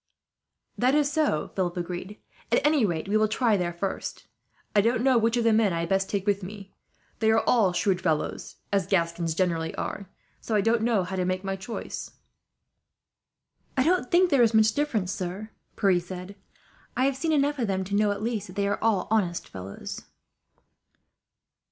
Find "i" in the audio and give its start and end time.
4.75-4.81, 5.73-5.81, 10.55-10.61, 13.77-13.83, 16.97-17.05